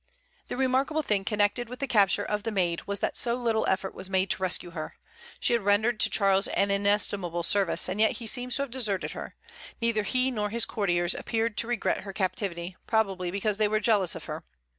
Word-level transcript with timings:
The 0.47 0.57
remarkable 0.57 1.03
thing 1.03 1.23
connected 1.23 1.69
with 1.69 1.77
the 1.77 1.85
capture 1.85 2.23
of 2.25 2.41
the 2.41 2.49
Maid 2.49 2.87
was 2.87 3.01
that 3.01 3.15
so 3.15 3.35
little 3.35 3.67
effort 3.67 3.93
was 3.93 4.09
made 4.09 4.31
to 4.31 4.41
rescue 4.41 4.71
her. 4.71 4.95
She 5.39 5.53
had 5.53 5.61
rendered 5.61 5.99
to 5.99 6.09
Charles 6.09 6.47
an 6.47 6.71
inestimable 6.71 7.43
service, 7.43 7.87
and 7.87 7.99
yet 8.01 8.13
he 8.13 8.25
seems 8.25 8.55
to 8.55 8.63
have 8.63 8.71
deserted 8.71 9.11
her; 9.11 9.35
neither 9.79 10.01
he 10.01 10.31
nor 10.31 10.49
his 10.49 10.65
courtiers 10.65 11.13
appeared 11.13 11.55
to 11.57 11.67
regret 11.67 11.99
her 11.99 12.13
captivity, 12.13 12.75
probably 12.87 13.29
because 13.29 13.59
they 13.59 13.67
were 13.67 13.79
jealous 13.79 14.15
of 14.15 14.23
her. 14.25 14.43